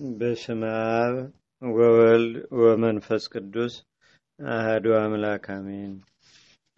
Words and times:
በስመ 0.00 0.62
አብ 0.92 1.14
ወወልድ 1.62 2.34
ወመንፈስ 2.60 3.24
ቅዱስ 3.32 3.74
አህዱ 4.40 4.84
አምላክ 4.96 5.46
አሜን። 5.54 5.90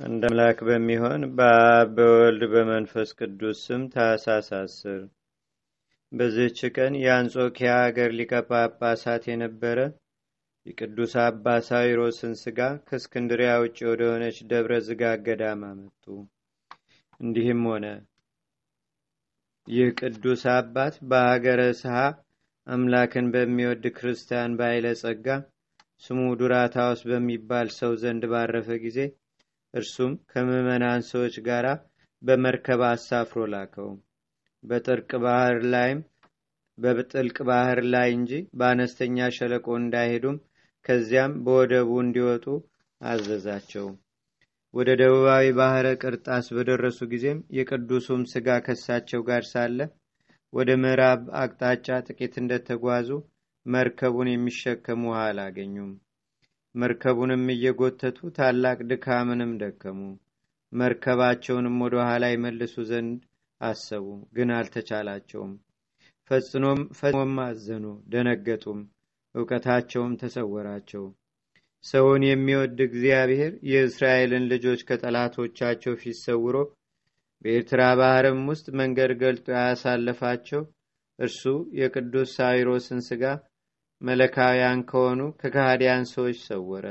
አንድ 0.00 0.22
አምላክ 0.28 0.58
በሚሆን 0.68 1.22
በአብ 1.36 1.90
በወልድ 1.96 2.42
በመንፈስ 2.52 3.10
ቅዱስ 3.18 3.58
ስም 3.66 3.82
ታኅሳስ 3.92 4.48
አስር 4.58 4.98
በዚህች 6.12 6.60
ቀን 6.76 6.96
የአንጾኪያ 7.00 7.76
አገር 7.84 8.10
ሊቀ 8.18 8.32
የነበረ 9.28 9.78
የቅዱስ 10.66 11.14
አባ 11.22 11.54
ሳዊሮስን 11.68 12.34
ስጋ 12.42 12.58
ከእስክንድሪያ 12.88 13.52
ውጭ 13.62 13.78
ወደሆነች 13.90 14.40
ደብረ 14.50 14.80
ዝጋ 14.88 15.14
ገዳም 15.24 15.62
አመጡ። 15.68 16.04
እንዲህም 17.20 17.62
ሆነ 17.68 17.86
ይህ 19.68 19.88
ቅዱስ 20.00 20.44
አባት 20.52 20.94
በሀገረ 21.08 21.62
ስሃ 21.80 21.96
አምላክን 22.66 23.26
በሚወድ 23.32 23.84
ክርስቲያን 23.96 24.52
ባይለ 24.58 24.86
ጸጋ 25.00 25.26
ስሙ 26.02 26.20
ዱራታዎስ 26.40 27.00
በሚባል 27.08 27.68
ሰው 27.78 27.92
ዘንድ 28.02 28.22
ባረፈ 28.32 28.68
ጊዜ 28.84 28.98
እርሱም 29.74 30.12
ከምዕመናን 30.30 31.02
ሰዎች 31.10 31.36
ጋር 31.48 31.66
በመርከብ 32.22 32.80
አሳፍሮ 32.88 33.42
ላከው። 33.52 33.90
በጥልቅ 34.64 35.10
ባህር 35.24 35.58
ላይም 35.72 36.00
በጥልቅ 36.78 37.36
ባህር 37.48 37.80
ላይ 37.94 38.08
እንጂ 38.18 38.30
በአነስተኛ 38.58 39.28
ሸለቆ 39.38 39.66
እንዳይሄዱም 39.80 40.36
ከዚያም 40.86 41.32
በወደቡ 41.44 41.90
እንዲወጡ 42.04 42.46
አዘዛቸው። 43.00 43.86
ወደ 44.74 44.90
ደቡባዊ 45.00 45.46
ባህረ 45.58 45.86
ቅርጣስ 46.02 46.46
በደረሱ 46.56 47.00
ጊዜም 47.12 47.40
የቅዱሱም 47.56 48.22
ስጋ 48.32 48.58
ከሳቸው 48.66 49.22
ጋር 49.28 49.44
ሳለ 49.50 49.78
ወደ 50.52 50.70
ምዕራብ 50.80 51.20
አቅጣጫ 51.40 51.86
ጥቂት 52.06 52.34
እንደተጓዙ 52.40 53.08
መርከቡን 53.66 54.28
የሚሸከሙ 54.30 55.02
ውሃ 55.08 55.20
አላገኙም። 55.28 55.92
መርከቡንም 56.74 57.44
እየጎተቱ 57.54 58.18
ታላቅ 58.38 58.78
ድካምንም 58.90 59.52
ደከሙ። 59.62 60.00
መርከባቸውንም 60.72 61.76
ወደ 61.84 61.94
ኋላ 62.06 62.24
ይመልሱ 62.32 62.74
ዘንድ 62.90 63.18
አሰቡ፣ 63.60 64.06
ግን 64.36 64.50
አልተቻላቸውም። 64.58 65.52
ፈጽሞም 66.30 67.34
አዘኑ፣ 67.44 67.84
ደነገጡም፣ 68.12 68.80
እውቀታቸውም 69.34 70.12
ተሰወራቸው። 70.22 71.04
ሰውን 71.84 72.22
የሚወድ 72.26 72.78
እግዚአብሔር 72.86 73.52
የእስራኤልን 73.70 74.44
ልጆች 74.52 74.80
ከጠላቶቻቸው 74.88 75.94
ፊት 76.02 76.18
ሰውሮ 76.24 76.56
በኤርትራ 77.44 77.82
ባህርም 78.00 78.40
ውስጥ 78.50 78.66
መንገድ 78.80 79.12
ገልጦ 79.22 79.46
ያሳለፋቸው 79.58 80.62
እርሱ 81.18 81.42
የቅዱስ 81.78 82.30
ሳዊሮስን 82.36 83.00
ስጋ 83.08 83.24
መለካውያን 84.00 84.80
ከሆኑ 84.90 85.20
ከካህዲያን 85.40 86.04
ሰዎች 86.12 86.38
ሰወረ። 86.46 86.86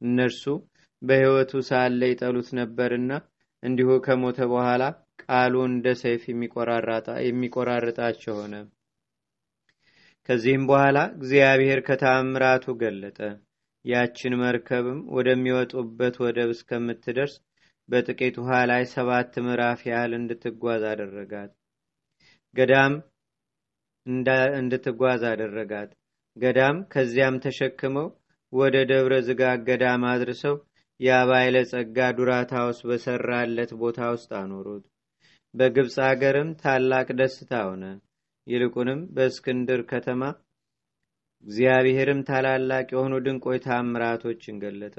እነርሱ 0.00 0.44
በሕይወቱ 1.02 1.52
ሳለ 1.68 2.00
ይጠሉት 2.10 2.48
ነበርና 2.58 3.12
እንዲሁ 3.62 3.90
ከሞተ 4.06 4.40
በኋላ 4.52 4.82
ቃሉ 5.22 5.54
እንደ 5.68 5.86
ሰይፍ 6.02 6.22
የሚቆራርጣቸው 7.24 8.34
ሆነ። 8.40 8.54
ከዚህም 10.28 10.64
በኋላ 10.70 10.98
እግዚአብሔር 11.16 11.80
ከታምራቱ 11.86 12.74
ገለጠ። 12.82 13.18
ያችን 13.84 14.34
መርከብም 14.40 14.98
ወደሚወጡበት 15.16 16.16
ወደብ 16.24 16.50
እስከምትደርስ 16.54 17.34
በጥቂት 17.90 18.36
ውሃ 18.40 18.58
ላይ 18.70 18.82
ሰባት 18.92 19.32
ምዕራፍ 19.44 19.80
ያህል 19.88 20.12
እንድትጓዝ 20.18 20.82
አደረጋት። 20.90 21.50
ገዳም 22.56 22.94
እንድትጓዝ 24.56 25.22
አደረጋት። 25.30 25.90
ገዳም 26.36 26.76
ከዚያም 26.92 27.36
ተሸክመው 27.44 28.08
ወደ 28.52 28.76
ደብረ 28.90 29.14
ዝጋግ 29.26 29.58
ገዳም 29.68 30.04
አድርሰው 30.10 30.56
የአባይለ 31.00 31.56
ጸጋ 31.70 31.98
ዱራታውስ 32.16 32.78
በሰራለት 32.88 33.70
ቦታ 33.80 34.00
ውስጥ 34.14 34.30
አኖሩት። 34.40 34.84
በግብፅ 35.54 35.96
አገርም 36.08 36.50
ታላቅ 36.62 37.08
ደስታ 37.20 37.52
ሆነ። 37.68 37.84
ይልቁንም 38.46 39.00
በእስክንድር 39.14 39.80
ከተማ 39.90 40.22
እግዚአብሔርም 41.44 42.20
ታላላቅ 42.28 42.86
የሆኑ 42.92 43.14
ድንቆይ 43.26 43.58
ታምራቶችን 43.66 44.56
ገለጠ። 44.62 44.96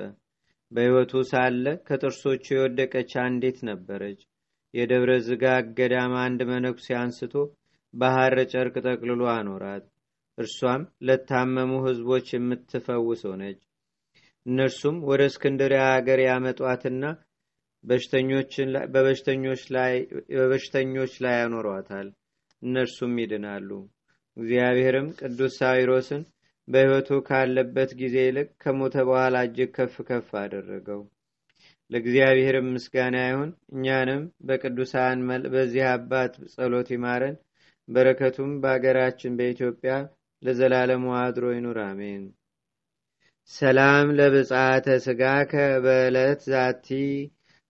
በሕይወቱ 0.71 1.13
ሳለ 1.29 1.65
ከጥርሶቹ 1.87 2.45
የወደቀች 2.53 3.11
አንዲት 3.23 3.57
ነበረች። 3.69 4.19
የደብረ 4.73 5.11
ዝጋግ 5.25 5.65
ገዳም 5.77 6.13
አንድ 6.21 6.41
መነኩሴ 6.49 6.87
አንስቶ 6.99 7.33
በሐር 7.93 8.35
ጨርቅ 8.51 8.75
ጠቅልሎ 8.85 9.21
አኖራት። 9.33 9.85
እርሷም 10.37 10.83
ለታመሙ 11.07 11.71
ሕዝቦች 11.85 12.27
የምትፈውስ 12.33 13.21
ሆነች። 13.29 13.59
እነርሱም 14.45 14.97
ወደ 15.09 15.21
እስክንድርያ 15.29 15.81
አገር 15.95 16.19
ያመጧትና 16.25 17.03
በበሽተኞች 18.93 19.73
ላይ 21.25 21.35
ያኖሯታል። 21.37 22.07
እነርሱም 22.61 23.13
ይድናሉ። 23.21 23.69
እግዚአብሔርም 24.37 25.07
ቅዱስ 25.19 25.53
ሳዊሮስን 25.59 26.23
በሕይወቱ 26.67 27.09
ካለበት 27.27 27.91
ጊዜ 27.99 28.15
ይልቅ 28.25 28.49
ከሞተ 28.63 28.95
በኋላ 29.07 29.37
እጅግ 29.45 29.69
ከፍ 29.77 29.95
ከፍ 30.09 30.29
አደረገው። 30.41 31.01
ለእግዚአብሔርም 31.91 32.67
ምስጋና 32.73 33.15
ይሁን። 33.23 33.49
እኛንም 33.73 34.21
በቅዱሳን 34.47 35.21
በዚህ 35.53 35.85
አባት 35.91 36.35
ጸሎት 36.53 36.89
ይማረን። 36.95 37.35
በረከቱም 37.89 38.51
በአገራችን 38.61 39.37
በኢትዮጵያ 39.39 39.93
ለዘላለሙ 40.43 41.05
አድሮ 41.19 41.45
ይኑር፣ 41.55 41.79
አሜን። 41.85 42.23
ሰላም 43.51 44.07
ለብጻተ 44.17 44.87
ስጋ 45.05 45.21
ከበለት 45.51 46.41
ዛቲ 46.49 46.87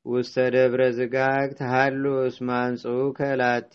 ውስተ 0.05 0.35
ደብረ 0.53 0.81
ዝጋግ 0.97 1.49
ተሃሉ 1.59 2.03
እስማንጹ 2.27 2.83
ከላቲ 3.17 3.73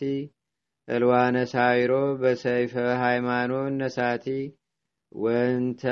እልዋነ 0.89 1.37
ሳይሮ 1.53 1.93
በሰይፈ 2.21 2.73
ሃይማኖት 3.03 3.73
ነሳቲ 3.79 4.27
ወንተ 5.17 5.83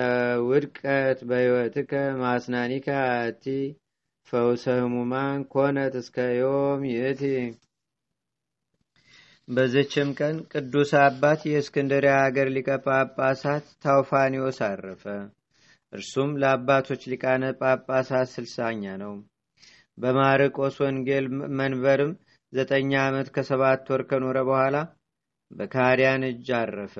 ውድቀት 0.47 1.19
በሕይወትከ 1.29 1.93
ማስናኒከ 2.21 2.87
አቲ 3.13 3.45
ፈውሰ 4.29 4.65
ህሙማን 4.81 5.39
ኮነት 5.53 5.95
እስከ 6.01 6.17
ዮም 6.39 6.83
ይእቲ። 6.91 7.23
በዘችም 9.49 10.11
ቀን 10.19 10.37
ቅዱስ 10.53 10.93
አባት 11.03 11.41
የእስክንድርያ 11.49 12.13
አገር 12.25 12.49
ሊቀ 12.57 12.69
ጳጳሳት 12.87 13.67
ታውፋኒዎስ 13.83 14.59
አረፈ። 14.69 15.05
እርሱም 15.93 16.31
ለአባቶች 16.43 17.03
ሊቃነ 17.13 17.45
ጳጳሳት 17.61 18.29
ስልሳኛ 18.35 18.95
ነው። 19.03 19.15
በማርቆስ 19.99 20.77
ወንጌል 20.85 21.27
መንበርም 21.59 22.13
ዘጠኝ 22.53 22.91
ዓመት 23.03 23.29
ከሰባት 23.35 23.91
ወር 23.93 24.03
ከኖረ 24.11 24.39
በኋላ 24.49 24.77
በካዲያን 25.51 26.25
እጅ 26.31 26.49
አረፈ። 26.59 26.97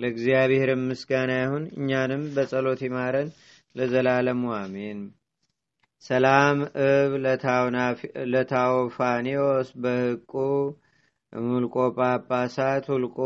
ለእግዚአብሔርም 0.00 0.82
ምስጋና 0.88 1.32
ይሁን። 1.40 1.64
እኛንም 1.76 2.22
በጸሎት 2.34 2.82
ይማረን 2.86 3.28
ለዘላለሙ 3.76 4.42
አሜን። 4.56 5.00
ሰላም 6.04 6.58
እብ 6.84 7.12
ለታውፋኔዎስ 8.32 9.68
በህቁ 9.82 10.32
ሙልቆ 11.32 11.74
ጳጳሳት 11.96 12.84
ሁልቁ 12.92 13.16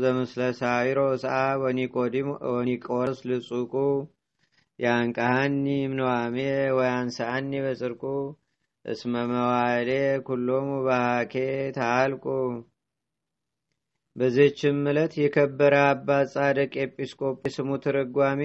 ዘምስለ 0.00 0.40
ሳይሮስ 0.58 1.22
አብ 1.36 1.60
ወኒቆስ 2.50 3.18
ልጹቁ 3.28 3.74
ያንቅሃኒ 4.78 5.66
እምንዋሜ 5.84 6.36
ወያንሥአኒ 6.76 7.52
በጽድቁ 7.64 8.02
እስመ 8.84 9.14
መዋዕልየ 9.30 9.90
ኵሎሙ 10.26 10.68
በሀኬት 10.86 11.34
ኀልቁ። 11.76 12.24
በዚህችም 14.16 14.76
ዕለት 14.90 15.14
የከበረ 15.20 15.74
አባት 15.86 16.28
ጻድቅ 16.34 16.72
ኤጲስቆጶስ 16.84 17.54
ስሙ 17.56 17.70
ትርጓሜ 17.84 18.40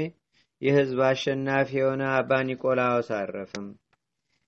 የሕዝብ 0.62 1.00
አሸናፊ 1.07 1.69
የሆነ 1.77 2.01
አባ 2.15 2.39
ኒቆላዎስ 2.47 3.09
አረፈ። 3.19 3.68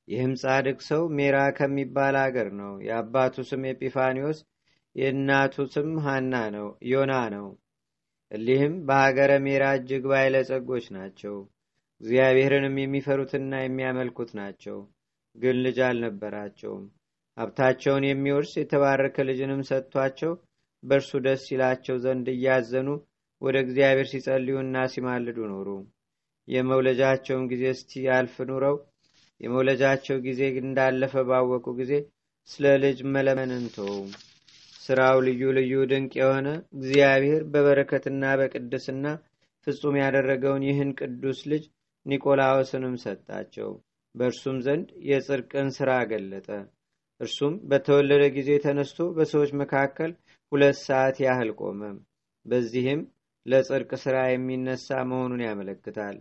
ይህም 0.08 0.34
ጻድቅ 0.42 0.78
ሰው 0.88 1.04
ሜራ 1.18 1.38
ከሚባል 1.58 2.16
አገር 2.24 2.50
ነው። 2.60 2.74
የአባቱ 2.88 3.46
ስም 3.50 3.64
ኤጲፋኒዎስ 3.72 4.40
የእናቱ 4.96 5.66
ስም 5.74 5.92
ሃና 6.06 6.34
ነው 6.56 6.68
ዮና 6.90 7.14
ነው። 7.36 7.48
እሊህም 8.31 8.75
በሀገረ 8.88 9.31
ሜራ 9.46 9.64
እጅግ 9.78 10.04
ባለጸጎች 10.12 10.86
ናቸው። 10.98 11.36
እግዚአብሔርንም 12.02 12.75
የሚፈሩትና 12.81 13.54
የሚያመልኩት 13.62 14.31
ናቸው። 14.40 14.78
ግን 15.36 15.58
ልጅ 15.66 15.78
አልነበራቸውም። 15.88 16.84
ሀብታቸውን 17.38 18.04
የሚወርስ 18.08 18.52
የተባረከ 18.60 19.16
ልጅንም 19.30 19.62
ሰጥቷቸው 19.70 20.34
በእርሱ 20.84 21.12
ደስ 21.26 21.44
ይላቸው 21.54 21.98
ዘንድ 22.04 22.28
እያዘኑ 22.34 22.88
ወደ 23.42 23.56
እግዚአብሔር 23.66 24.08
ሲጸልዩና 24.12 24.86
ሲማልዱ 24.94 25.38
ኖሩ። 25.52 25.70
የመውለጃቸውን 26.48 27.46
ጊዜ 27.52 27.64
እስቲ 27.76 28.02
ያልፍ 28.08 28.36
ኑረው 28.50 28.76
የመውለጃቸው 29.42 30.18
ጊዜ 30.26 30.42
እንዳለፈ 30.62 31.24
ባወቁ 31.30 31.66
ጊዜ 31.80 31.94
ስለ 32.50 32.74
ልጅ 32.84 33.00
መለመንን 33.14 33.66
ተው። 33.76 33.92
ስራው 34.82 35.18
ልዩ 35.26 35.42
ልዩ 35.58 35.74
ድንቅ 35.92 36.14
የሆነ 36.20 36.48
እግዚአብሔር 36.78 37.42
በበረከትና 37.52 38.24
በቅድስና 38.40 39.06
ፍጹም 39.68 39.96
ያደረገውን 40.02 40.64
ይህን 40.68 40.90
ቅዱስ 41.00 41.42
ልጅ 41.52 41.64
ኒቆላዎስንም 42.06 42.96
ሰጣቸው። 43.04 43.70
በእርሱም 44.16 44.58
ዘንድ 44.66 44.88
የጽድቅን 45.10 45.70
ሥራ 45.78 45.92
ገለጠ። 46.10 46.48
እርሱም 47.22 47.54
በተወለደ 47.70 48.24
ጊዜ 48.36 48.52
ተነስቶ 48.64 49.08
በሰዎች 49.18 49.52
መካከል 49.62 50.12
ሁለት 50.54 50.78
ሰዓት 50.84 51.18
ያህል 51.24 51.50
ቆመ። 51.60 51.82
በዚህም 52.46 53.02
ለጽድቅ 53.46 53.92
ሥራ 54.04 54.18
የሚነሳ 54.28 54.88
መሆኑን 55.10 55.42
ያመለክታል። 55.46 56.18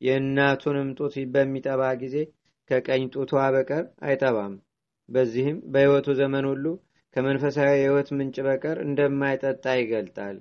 የእናቱንም 0.00 0.88
ጡት 0.98 1.14
በሚጠባ 1.32 1.82
ጊዜ 2.02 2.16
ከቀኝ 2.70 3.02
ጡቷ 3.14 3.32
በቀር 3.54 3.84
አይጠባም። 4.02 4.54
በዚህም 5.08 5.56
በሕይወቱ 5.72 6.08
ዘመን 6.20 6.44
ሁሉ 6.50 6.66
ከመንፈሳዊ 7.16 7.70
የሕይወት 7.72 8.08
ምንጭ 8.16 8.36
በቀር 8.46 8.78
እንደማይጠጣ 8.84 9.64
ይገልጣል። 9.78 10.36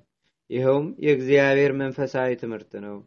ይኸውም 0.50 0.88
የእግዚአብሔር 1.06 1.72
መንፈሳዊ 1.82 2.30
ትምህርት 2.42 2.72
ነው። 2.86 2.98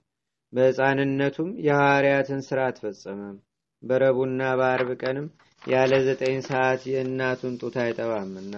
በሕፃንነቱም 0.52 1.50
የሐዋርያትን 1.66 2.40
ሥራ 2.48 2.60
ተፈጸመ። 2.76 3.20
በረቡና 3.82 4.42
በአርብ 4.58 4.90
ቀንም 5.02 5.26
ያለ 5.62 5.92
ዘጠኝ 6.06 6.36
ሰዓት 6.48 6.82
የእናቱን 6.90 7.54
ጡት 7.60 7.76
አይጠባምና 7.84 8.54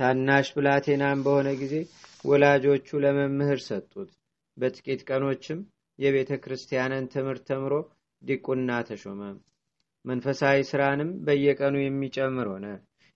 ታናሽ 0.00 0.46
ብላቴናም 0.56 1.18
በሆነ 1.24 1.48
ጊዜ 1.60 1.74
ወላጆቹ 2.24 2.98
ለመምህር 3.04 3.60
ሰጡት። 3.66 4.10
በጥቂት 4.56 5.00
ቀኖችም 5.08 5.60
የቤተ 5.98 6.32
ክርስቲያንን 6.44 7.04
ትምህርት 7.12 7.42
ተምሮ 7.50 7.74
ዲቁና 8.22 8.70
ተሾመ። 8.88 9.20
መንፈሳዊ 10.04 10.58
ሥራንም 10.70 11.10
በየቀኑ 11.26 11.74
የሚጨምር 11.80 12.48
ሆነ። 12.52 12.66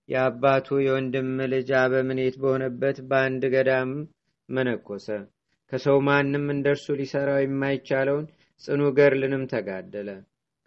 የአባቱ 0.08 0.78
የወንድም 0.82 1.30
ልጅ 1.52 1.70
አበምኔት 1.80 2.36
በሆነበት 2.42 2.98
በአንድ 3.08 3.42
ገዳም 3.54 3.90
መነኮሰ። 4.48 5.08
ከሰው 5.72 5.98
ማንም 6.06 6.44
እንደርሱ 6.54 6.86
ሊሰራው 7.00 7.40
የማይቻለውን 7.42 8.26
ጽኑ 8.64 8.82
ገርልንም 8.98 9.44
ተጋደለ። 9.52 10.08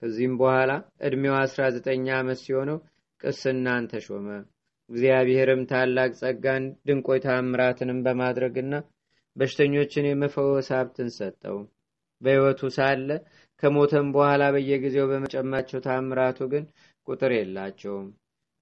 ከዚህም 0.02 0.36
በኋላ 0.40 0.72
ዕድሜው 1.08 1.36
19 1.40 1.90
ዓመት 2.18 2.40
ሲሆነው 2.44 2.78
ቅስናን 3.22 3.84
ተሾመ። 3.92 4.28
እግዚአብሔርም 4.92 5.62
ታላቅ 5.70 6.10
ጸጋን 6.20 6.64
ድንቆይ 6.88 7.20
ታምራትንም 7.26 8.00
በማድረግና 8.06 8.74
በሽተኞችን 9.36 10.10
የመፈወስ 10.10 10.70
ሀብትን 10.76 11.10
ሰጠው። 11.18 11.58
በሕይወቱ 12.22 12.62
ሳለ 12.76 13.10
ከሞተም 13.64 14.08
በኋላ 14.16 14.44
በየጊዜው 14.56 15.06
በመጨማቸው 15.12 15.80
ታምራቱ 15.86 16.40
ግን 16.54 16.66
ቁጥር 17.08 17.32
የላቸውም። 17.36 18.08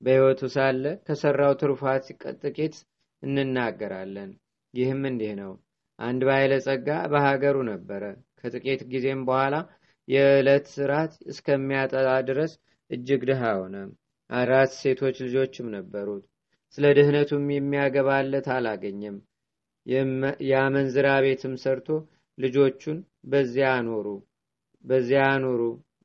በሕይወቱ 0.02 0.42
ሳለ 0.56 0.84
ከሠራው 1.08 1.54
ትሩፋት 1.62 2.06
ጥቂት 2.44 2.76
እንናገራለን። 3.24 4.30
ይህም 4.74 5.02
እንዲህ 5.10 5.34
ነው። 5.42 5.52
አንድ 6.00 6.22
ባለጸጋ 6.30 6.90
በሀገሩ 7.12 7.58
ነበረ። 7.72 8.04
ከጥቂት 8.40 8.82
ጊዜም 8.92 9.22
በኋላ 9.28 9.56
የዕለት 10.08 10.70
ራት 10.92 11.16
እስከሚያጠላ 11.32 12.10
ድረስ 12.30 12.52
እጅግ 12.92 13.24
ድሃ 13.30 13.42
ሆነ። 13.60 13.76
አራት 14.30 14.72
ሴቶች 14.80 15.18
ልጆችም 15.26 15.68
ነበሩት። 15.76 16.24
ስለ 16.78 16.86
ድህነቱም 16.98 17.46
የሚያገባለት 17.54 18.48
አላገኘም። 18.56 19.18
የአመንዝራ 20.48 21.08
ቤትም 21.26 21.54
ሰርቶ 21.64 21.88
ልጆቹን 22.38 22.98
በዚያ 23.32 23.70
አኖሩ 23.78 24.08
በዚያ 24.84 25.22
አኖሩ። 25.32 25.62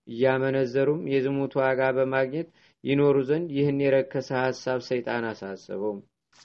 እያመነዘሩም 0.08 1.02
የዝሙት 1.12 1.52
ዋጋ 1.60 1.80
በማግኘት 1.96 2.48
ይኖሩ 2.84 3.16
ዘንድ 3.28 3.48
ይህን 3.56 3.78
የረከሰ 3.84 4.30
ሐሳብ 4.42 4.80
ሰይጣን 4.88 5.24
አሳሰበው። 5.30 5.94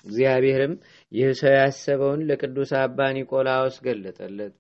እግዚአብሔርም 0.06 0.74
ይህ 1.12 1.30
ሰው 1.40 1.54
ያሰበውን 1.58 2.22
ለቅዱስ 2.30 2.72
አባ 2.82 3.08
ኒቆላዎስ 3.18 3.78
ገለጠለት። 3.86 4.54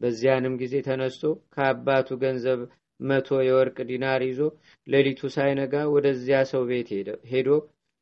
በዚያንም 0.00 0.54
ጊዜ 0.60 0.74
ተነስቶ 0.86 1.22
ከአባቱ 1.54 2.08
ገንዘብ 2.22 2.60
መቶ 3.00 3.28
የወርቅ 3.42 3.76
ዲናር 3.88 4.22
ይዞ 4.26 4.40
ሌሊቱ 4.86 5.20
ሳይነጋ 5.34 5.74
ወደዚያ 5.94 6.38
ሰው 6.50 6.62
ቤት 6.68 6.90
ሄዶ 7.32 7.48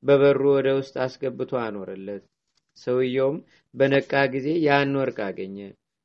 በበሩ 0.02 0.42
ወደ 0.56 0.68
ውስጥ 0.78 0.94
አስገብቶ 1.04 1.52
አኖረለት። 1.62 2.22
ሰውየውም 2.76 3.38
በነቃ 3.74 4.12
ጊዜ 4.34 4.48
ያን 4.66 4.94
ወርቅ 5.00 5.18
አገኘ። 5.26 5.58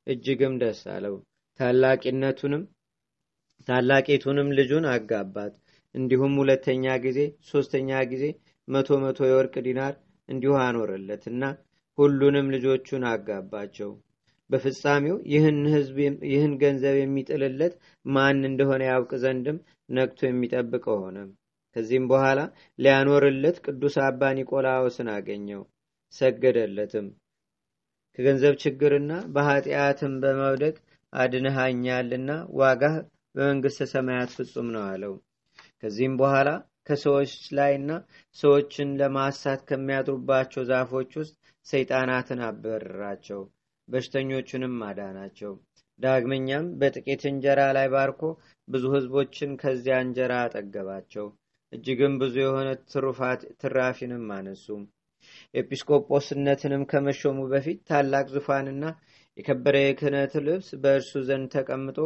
እጅግም 0.08 0.54
ደስ 0.62 0.82
አለው። 0.94 1.16
ታላቂነቱንም 1.60 2.64
ታላቂቱንም 3.68 4.50
ልጁን 4.58 4.86
አጋባት። 4.94 5.54
እንዲሁም 5.96 6.34
ሁለተኛ 6.42 6.86
ጊዜ፣ 7.06 7.20
ሶስተኛ 7.50 8.00
ጊዜ 8.12 8.24
መቶ 8.68 8.90
መቶ 9.04 9.20
የወርቅ 9.28 9.56
ዲናር 9.66 9.94
እንዲሁ 10.30 10.54
አኖረለት 10.64 11.24
እና 11.32 11.44
ሁሉንም 11.98 12.48
ልጆቹን 12.56 13.04
አጋባቸው። 13.12 13.92
በፍጻሜው 14.50 15.18
ይህን 16.28 16.54
ገንዘብ 16.62 16.96
የሚጥልለት 17.00 17.74
ማን 18.06 18.40
እንደሆነ 18.50 18.82
ያውቅ 18.90 19.12
ዘንድም 19.24 19.58
ነቅቶ 19.90 20.20
የሚጠብቀው 20.28 20.98
ሆነ። 21.04 21.18
ከዚህም 21.76 22.06
በኋላ 22.12 22.40
ሊያኖርለት 22.80 23.58
ቅዱስ 23.66 23.96
አባ 24.06 24.30
ኒቆላዎስን 24.38 25.10
አገኘው፣ 25.16 25.62
ሰገደለትም። 26.14 27.08
ከገንዘብ 28.18 28.54
ችግርና 28.62 29.12
በኃጢአትም 29.34 30.14
በመውደቅ 30.22 30.76
አድንሃኛልና 31.14 32.30
ዋጋህ 32.60 32.96
በመንግሥተ 33.36 33.86
ሰማያት 33.92 34.32
ፍጹም 34.38 34.70
ነው 34.76 34.84
አለው። 34.88 35.14
ከዚህም 35.82 36.16
በኋላ 36.22 36.50
ከሰዎች 36.88 37.32
ላይና 37.58 37.92
ሰዎችን 38.38 38.90
ለማሳት 39.00 39.62
ከሚያድሩባቸው 39.70 40.64
ዛፎች 40.70 41.12
ውስጥ 41.22 41.36
ሰይጣናትን 41.66 42.42
አበረራቸው፣ 42.48 43.42
በሽተኞቹንም 43.90 44.76
አዳናቸው። 44.88 45.54
ዳግመኛም 46.00 46.66
በጥቂት 46.80 47.22
እንጀራ 47.30 47.62
ላይ 47.78 47.88
ባርኮ 47.94 48.22
ብዙ 48.68 48.84
ሕዝቦችን 48.96 49.52
ከዚያ 49.62 49.98
እንጀራ 50.06 50.34
አጠገባቸው። 50.44 51.28
እጅግም 51.74 52.14
ብዙ 52.22 52.36
የሆነ 52.42 52.68
ትራፊንም 53.64 54.26
አነሱ። 54.36 54.66
ኤጲስቆጶስነትንም 55.54 56.84
ከመሾሙ 56.92 57.40
በፊት 57.52 57.80
ታላቅ 57.90 58.26
ዙፋንና 58.36 58.84
የከበረ 59.38 59.76
የክህነት 59.82 60.34
ልብስ 60.46 60.70
በእርሱ 60.84 61.12
ዘንድ 61.28 61.48
ተቀምጦ 61.56 61.98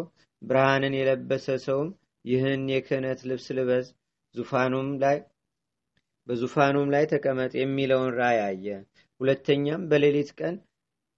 ብርሃንን 0.41 0.95
የለበሰ 0.97 1.57
ሰውም 1.65 1.89
ይህን 2.25 2.63
የክህነት 2.73 3.19
ልብስ 3.29 3.47
ልበስ 3.57 3.87
ዙፋኑም 4.35 4.89
ላይ 5.03 5.17
በዙፋኑም 6.27 6.89
ላይ 6.93 7.05
ተቀመጥ 7.11 7.51
የሚለውን 7.59 8.11
ራእይ 8.19 8.39
አየ። 8.47 8.65
ሁለተኛም 9.21 9.81
በሌሊት 9.89 10.29
ቀን 10.39 10.55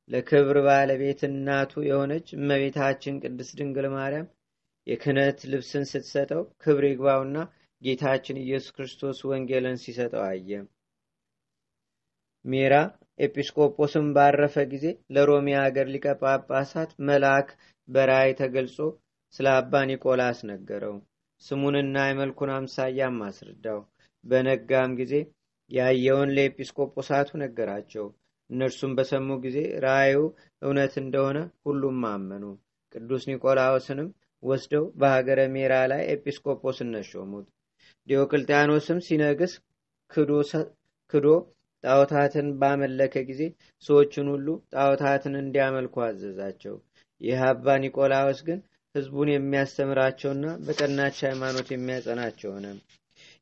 ለክብር 0.09 0.57
ባለቤት 0.65 1.21
እናቱ 1.27 1.83
የሆነች 1.87 2.27
እመቤታችን 2.37 3.19
ቅድስት 3.23 3.53
ድንግል 3.59 3.87
ማርያም 3.93 4.27
የክህነት 4.87 5.39
ልብስን 5.51 5.85
ስትሰጠው 5.91 6.41
ክብር 6.63 6.85
ይግባውና 6.87 7.37
ጌታችን 7.81 8.41
ኢየሱስ 8.41 8.73
ክርስቶስ 8.75 9.17
ወንጌልን 9.29 9.77
ሲሰጠው 9.83 10.23
አየ። 10.25 10.49
ሜራ 12.45 12.73
ኤጲስቆጶስም 13.19 14.05
ባረፈ 14.15 14.55
ጊዜ 14.71 14.85
ለሮሚ 15.15 15.47
አገር 15.61 15.87
ሊቀ 15.93 16.05
ጳጳሳት 16.21 16.91
መልአክ 17.07 17.49
በራእይ 17.89 18.31
ተገልጾ 18.39 18.77
ስለ 19.33 19.47
አባ 19.57 19.83
ኒቆላስ 19.89 20.39
ነገረው። 20.49 20.95
ስሙንና 21.41 21.97
የመልኩን 22.07 22.51
አምሳያም 22.55 23.17
አስረዳው። 23.27 23.79
በነጋም 24.23 24.91
ጊዜ 24.99 25.13
ያየውን 25.71 26.33
ለኤጲስቆጶሳቱ 26.35 27.29
ነገራቸው። 27.43 28.05
እነርሱም 28.49 28.91
በሰሙ 28.97 29.29
ጊዜ 29.43 29.57
ራእዩ 29.83 30.17
እውነት 30.61 30.93
እንደሆነ 31.01 31.37
ሁሉም 31.65 32.01
አመኑ። 32.09 32.43
ቅዱስ 32.95 33.23
ኒቆላዎስንም 33.29 34.09
ወስደው 34.43 34.85
በሀገረ 34.99 35.39
ሜራ 35.53 35.73
ላይ 35.91 36.01
ኤጲስቆጶስነት 36.13 37.05
ሾሙት። 37.11 37.47
ዲዮቅልጥያኖስም 38.07 38.99
ሲነግስ 39.05 39.53
ክዶ 41.11 41.27
ጣዖታትን 41.83 42.47
ባመለከ 42.59 43.15
ጊዜ 43.29 43.41
ሰዎችን 43.85 44.27
ሁሉ 44.33 44.47
ጣዖታትን 44.73 45.33
እንዲያመልኩ 45.41 45.95
አዘዛቸው። 46.05 46.75
ይህ 47.21 47.41
አባ 47.49 47.75
ኒቆላዎስ 47.83 48.39
ግን 48.47 48.59
ሕዝቡን 48.95 49.29
የሚያስተምራቸውና 49.31 50.45
በቀናች 50.65 51.17
ሃይማኖት 51.27 51.67
የሚያጸናቸው 51.73 52.51
ሆነ። 52.55 52.67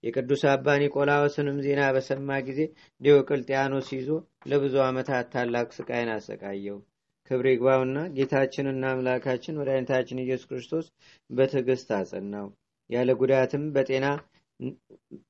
የቅዱስ 0.04 0.44
አባ 0.52 0.76
ኒቆላዎስንም 0.82 1.58
ዜና 1.66 1.82
በሰማ 1.96 2.38
ጊዜ 2.48 2.62
ዲዮቅልጥያኖስ 3.02 3.90
ይዞ 3.96 4.10
ለብዙ 4.48 4.76
ዓመታት 4.86 5.28
ታላቅ 5.34 5.68
ስቃይን 5.78 6.12
አሰቃየው። 6.16 6.80
ክብር 7.30 7.48
ይግባውና 7.50 7.98
ጌታችንና 8.16 8.84
አምላካችን 8.94 9.58
መድኃኒታችን 9.60 10.22
ኢየሱስ 10.24 10.48
ክርስቶስ 10.50 10.88
በትዕግስት 11.30 11.90
አጸናው። 11.98 12.48
ያለ 12.90 13.10
ጉዳትም 13.22 13.66
በጤና 13.76 14.08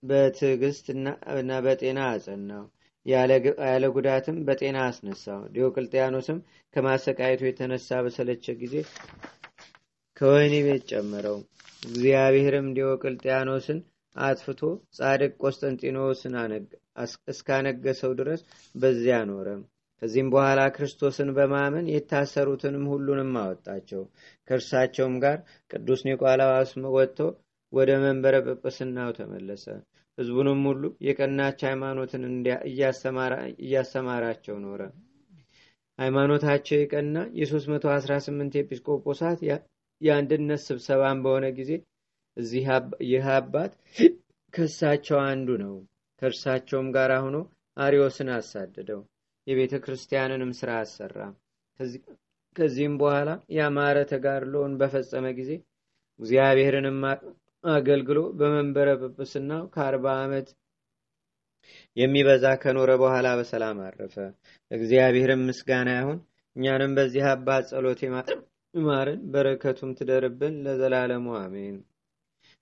በትዕግስት 0.09 0.85
እና 1.35 1.51
በጤና 1.65 1.99
አጸናው። 2.13 2.63
ያለ 3.05 3.83
ጉዳትም 3.95 4.37
በጤና 4.47 4.77
አስነሳው። 4.87 5.39
ዲዮቅልጥያኖስም 5.53 6.39
ከማሰቃየቱ 6.73 7.41
የተነሳ 7.47 8.01
በሰለቸ 8.05 8.45
ጊዜ 8.61 8.75
ከወህኒ 10.17 10.55
ቤት 10.65 10.83
ጨመረው። 10.91 11.37
እግዚአብሔርም 11.83 12.67
ዲዮቅልጥያኖስን 12.75 13.79
አጥፍቶ 14.15 14.61
ጻድቅ 14.97 15.31
ቆስጠንጢኖስን 15.43 16.35
እስካነገሰው 17.31 18.11
ድረስ 18.19 18.41
በዚያ 18.75 19.19
ኖረ። 19.29 19.47
ከዚህም 20.01 20.29
በኋላ 20.33 20.61
ክርስቶስን 20.75 21.29
በማመን 21.35 21.89
የታሰሩትንም 21.91 22.85
ሁሉንም 22.91 23.31
አወጣቸው። 23.41 24.01
ከእርሳቸውም 24.47 25.15
ጋር 25.23 25.37
ቅዱስ 25.71 26.01
ኒቆላዎስ 26.07 26.71
ወጥቶ 26.95 27.19
ወደ 27.73 27.91
መንበረ 28.03 28.35
ጵጵስናው 28.47 29.11
ተመለሰ። 29.17 29.65
ሕዝቡንም 30.17 30.63
ሁሉ 30.69 30.83
የቀናች 31.07 31.59
ሃይማኖትን 31.67 32.23
እያስተማራቸው 33.61 34.57
ኖረ። 34.65 34.81
ሃይማኖታቸው 35.99 36.77
የቀና 36.79 37.17
የ318 37.39 38.59
ኤጲስቆጶሳት 38.61 39.39
የአንድነት 40.01 40.61
ስብሰባን 40.67 41.17
በሆነ 41.23 41.45
ጊዜ 41.57 41.71
ይህ 43.07 43.25
አባት 43.33 43.73
ከእሳቸው 44.53 45.19
አንዱ 45.25 45.49
ነው። 45.63 45.73
ከእርሳቸውም 46.21 46.87
ጋር 46.95 47.11
ሆኖ 47.23 47.37
አሪዮስን 47.77 48.29
አሳደደው። 48.35 49.01
የቤተ 49.47 49.73
ክርስቲያንንም 49.83 50.51
ስራ 50.59 50.71
አሰራ። 50.81 51.17
ከዚህም 52.55 52.95
በኋላ 53.01 53.29
ያማረ 53.55 53.97
ተጋድሎውን 54.11 54.73
በፈጸመ 54.81 55.27
ጊዜ 55.37 55.51
እግዚአብሔርንም 56.19 56.99
አገልግሎ 57.63 58.19
በመንበረ 58.39 58.89
ጵጵስናው 59.01 59.63
ከአርባ 59.73 60.05
ዓመት 60.21 60.47
የሚበዛ 61.97 62.45
ከኖረ 62.61 62.91
በኋላ 63.01 63.27
በሰላም 63.39 63.79
አረፈ። 63.85 64.15
እግዚአብሔርም 64.71 65.45
ምስጋና 65.47 65.89
ይሁን። 65.97 66.19
እኛንም 66.55 66.91
በዚህ 66.97 67.23
አባት 67.31 67.63
ጸሎት 67.71 67.99
ይማርን፣ 68.03 69.21
በረከቱም 69.33 69.91
ትደርብን 69.97 70.55
ለዘላለሙ 70.65 71.27
አሜን። 71.39 71.77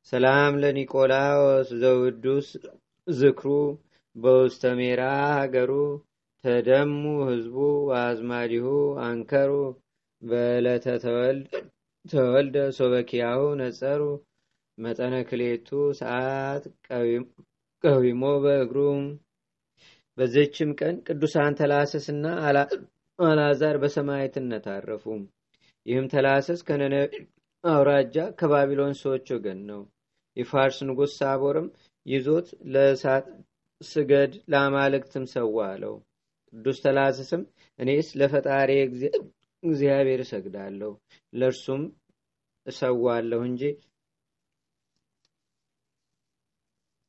ሰላም 0.07 0.53
ለኒቆላዎስ 0.61 1.69
ዘውዱስ 1.81 2.47
ዝክሩ 3.07 3.49
በውስተ 4.15 4.71
ሜራ 4.79 5.01
ሀገሩ 5.33 5.71
ተደሙ 6.43 6.91
ህዝቡ 7.29 7.57
አዝማዲሁ 7.99 8.65
አንከሩ 9.05 9.51
በዕለተ 10.21 10.85
ተወልደ 12.05 12.57
ሶበኪያሁ 12.77 13.41
ነጸሩ 13.61 14.01
መጠነ 14.77 15.15
ክሌቱ 15.29 15.69
ሰዓት 15.99 16.63
ቀዊሞ 17.83 18.23
በእግሩ። 18.43 18.77
በዚህችም 20.17 20.71
ቀን 20.79 20.95
ቅዱሳን 21.07 21.57
ተላሰስና 21.59 22.25
አልዓዛር 23.19 23.75
በሰማዕትነት 23.83 24.65
አረፉ። 24.73 25.05
ይህም 25.85 26.07
ተላሰስ 26.13 26.61
አውራጃ 27.63 28.15
ከባቢሎን 28.39 28.93
ሰዎች 28.99 29.25
ወገን 29.35 29.59
ነው። 29.69 29.81
የፋርስ 30.37 30.77
ንጉሥ 30.87 31.11
ሳቦርም 31.17 31.67
ይዞት 32.05 32.47
ለእሳት 32.73 33.25
ስገድ 33.81 34.31
ለአማልክትም 34.51 35.25
ሰዋ 35.33 35.57
አለው። 35.71 35.95
ቅዱስ 36.53 36.77
ተላሰስም 36.85 37.41
እኔስ 37.79 38.07
ለፈጣሪ 38.19 38.69
እግዚአብሔር 39.63 40.21
እሰግዳለሁ 40.25 40.91
ለእርሱም 41.33 41.83
እሰዋለሁ 42.67 43.41
እንጂ 43.49 43.61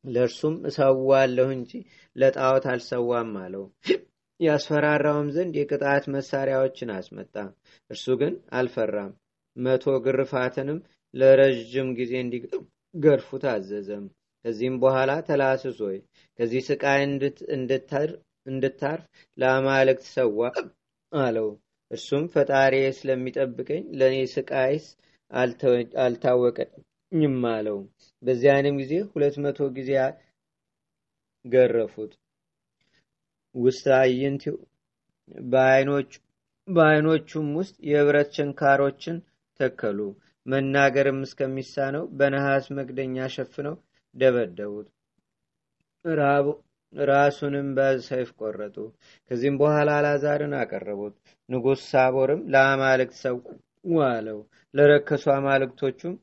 ለእርሱም 0.05 0.55
እሰዋለሁ 0.69 1.49
እንጂ 1.57 1.73
ለጣዖት 2.17 2.65
አልሰዋም 2.73 3.33
አለው። 3.43 3.65
ያስፈራራውም 4.41 5.29
ዘንድ 5.35 5.55
የቅጣት 5.59 6.05
መሳሪያዎችን 6.15 6.91
አስመጣ። 6.95 7.35
እርሱ 7.91 8.07
ግን 8.21 8.35
አልፈራም። 8.53 9.13
መቶ 9.57 9.85
ግርፋትንም 10.05 10.79
ለረዥም 11.15 11.89
ጊዜ 11.99 12.13
እንዲገርፉት 12.21 13.45
አዘዘም። 13.53 14.05
ከዚህም 14.45 14.77
በኋላ 14.83 15.11
ተላስስ 15.27 15.79
ሆይ 15.85 15.99
ከዚህ 16.39 16.63
ስቃይ 16.69 17.01
እንድታርፍ 18.47 19.05
ለአማልክት 19.39 20.05
ሰዋ 20.15 20.41
አለው። 21.13 21.49
እርሱም 21.91 22.25
ፈጣሪ 22.33 22.75
ስለሚጠብቀኝ 22.99 23.83
ለእኔ 24.01 24.17
ስቃይስ 24.35 24.87
አልታወቀኝም 26.05 27.39
አለው። 27.53 27.79
በዚያንም 28.23 28.79
ጊዜ 28.83 28.93
ሁለት 29.11 29.37
መቶ 29.45 29.69
ጊዜ 29.79 29.91
ገረፉት። 31.45 32.13
ውስጥ 33.55 33.87
አይንት 33.99 34.43
በአይኖቹም 36.69 37.49
ውስጥ 37.59 37.77
የብረት 37.91 38.29
ችንካሮችን 38.37 39.17
ተከሉ። 39.61 39.99
መናገርም 40.47 41.19
እስከሚሳነው 41.27 42.05
በነሐስ 42.19 42.67
መክደኛ 42.79 43.27
ሸፍነው 43.35 43.77
ደበደቡት። 44.17 44.89
ራሱንም 46.93 47.67
በሰይፍ 47.77 48.31
ቆረጡ። 48.41 48.77
ከዚህም 49.31 49.57
በኋላ 49.61 49.91
አልዓዛርን 49.99 50.55
አቀረቡት። 50.61 51.15
ንጉሥ 51.49 51.81
ሳቦርም 51.91 52.41
ለአማልክት 52.53 53.21
አለው። 54.09 54.39
ለረከሱ 54.75 55.25
አማልክቶቹም 55.37 56.15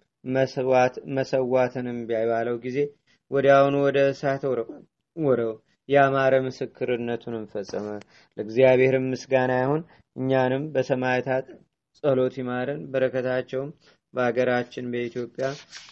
መሰዋትንም 1.18 2.00
ቢያባለው 2.10 2.58
ጊዜ 2.66 2.78
ወዲያውኑ 3.32 3.76
ወደ 3.86 4.00
እሳት 4.12 4.44
ወረው 5.18 5.54
ያማረ 5.90 6.34
ምስክርነቱንም 6.46 7.46
ፈጸመ። 7.54 7.88
ለእግዚአብሔርም 8.38 9.06
ምስጋና 9.12 9.54
ይሁን። 9.62 9.82
እኛንም 10.16 10.64
በሰማዕታት 10.74 11.48
ጸሎት 12.04 12.36
ይማረን። 12.40 12.82
በረከታቸውም 12.92 13.70
በሀገራችን 14.14 14.86
በኢትዮጵያ 14.92 15.46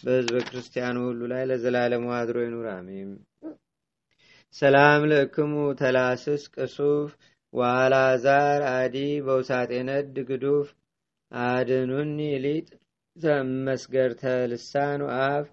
በሕዝበ 0.04 0.36
ክርስቲያኑ 0.48 0.96
ሁሉ 1.06 1.20
ላይ 1.32 1.42
ለዘላለሙ 1.50 2.06
አድሮ 2.18 2.36
ይኑር፣ 2.44 2.66
አሜን። 2.72 3.10
ሰላም 4.54 5.02
ለእክሙ 5.10 5.52
ተላስስ 5.80 6.44
ቅሱፍ 6.54 7.10
ዋላዛር 7.52 8.60
አዲ 8.72 8.96
በውሳጤነት 9.26 10.06
ድግዱፍ 10.16 10.68
አድኑኒ 11.32 12.18
ሊጥ 12.44 12.68
መስገርተ 13.66 14.22
ልሳኑ 14.50 15.00
አፍ 15.22 15.46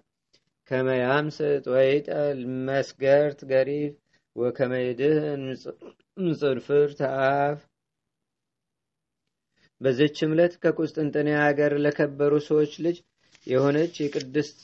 ከመያምስጥ 0.70 1.64
ወይጠል 1.74 2.38
መስገርት 2.68 3.40
ገሪፍ 3.50 3.94
ወከመይድህን 4.36 5.42
ምጽንፍር 6.24 6.88
ተአፍ 7.00 7.58
በዚች 9.80 10.18
ዕለት 10.26 10.54
ከቁስጥንጥንያ 10.62 11.36
ሀገር 11.44 11.72
ለከበሩ 11.84 12.34
ሰዎች 12.48 12.72
ልጅ 12.84 12.98
የሆነች 13.46 13.94
የቅድስት 14.02 14.60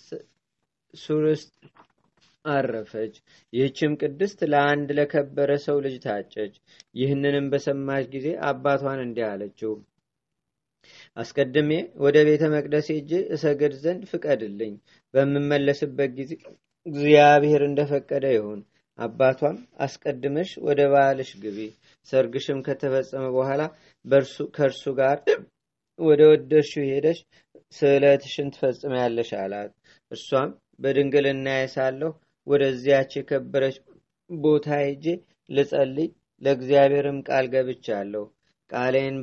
ሱርስት 0.94 1.50
አረፈች። 2.44 3.14
ይህችም 3.52 3.92
ቅድስት 4.00 4.38
ለአንድ 4.52 4.88
ለከበረ 4.98 5.50
ሰው 5.64 5.76
ልጅ 5.84 5.96
ታጨች። 6.04 6.54
ይህንንም 6.94 7.46
በሰማች 7.52 8.06
ጊዜ 8.14 8.28
አባቷን 8.50 9.00
እንዲህ 9.04 9.26
አለችው፣ 9.28 9.72
አስቀድሜ 11.16 11.70
ወደ 12.04 12.18
ቤተ 12.28 12.44
መቅደስ 12.54 12.86
ሄጄ 12.94 13.12
እሰግድ 13.34 13.72
ዘንድ 13.82 14.02
ፍቀድልኝ። 14.10 14.74
በምመለስበት 15.14 16.10
ጊዜ 16.18 16.32
እግዚአብሔር 16.86 17.62
እንደፈቀደ 17.66 18.26
ይሁን። 18.36 18.60
አባቷም 18.98 19.56
አስቀድመሽ 19.80 20.50
ወደ 20.66 20.80
ባልሽ 20.92 21.30
ግቢ፣ 21.42 21.58
ሰርግሽም 22.08 22.60
ከተፈጸመ 22.66 23.24
በኋላ 23.34 23.62
ከእርሱ 24.54 24.84
ጋር 25.00 25.18
ወደ 25.98 26.20
ወደድሽው 26.30 26.84
ሄደሽ 26.90 27.18
ስዕለትሽን 27.74 28.48
ትፈጽሚያለሽ 28.54 29.30
አላት። 29.40 29.72
እርሷም 30.10 30.50
በድንግልና 30.80 31.48
ሳለሁ 31.74 32.10
ወደዚያች 32.46 33.12
የከበረች 33.18 33.76
ቦታ 34.30 34.68
ሄጄ 34.82 35.04
ልጸልይ 35.48 36.08
ለእግዚአብሔርም 36.42 37.18
ቃል 37.28 37.46
ገብቻለሁ። 37.54 38.24
ቃሌን 38.70 39.16